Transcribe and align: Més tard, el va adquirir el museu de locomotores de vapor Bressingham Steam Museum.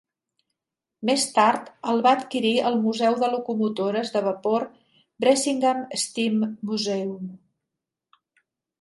Més 1.09 1.25
tard, 1.35 1.67
el 1.93 2.01
va 2.07 2.13
adquirir 2.21 2.55
el 2.71 2.79
museu 2.87 3.19
de 3.25 3.31
locomotores 3.35 4.11
de 4.17 4.25
vapor 4.31 4.67
Bressingham 5.27 5.87
Steam 6.09 6.45
Museum. 6.73 7.33